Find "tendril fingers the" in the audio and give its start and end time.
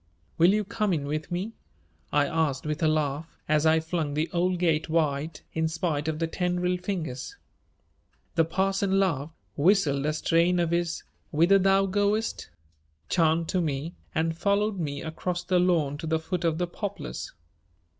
6.25-8.43